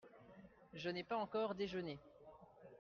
[0.73, 1.99] Je n'ai pas encore déjeuné.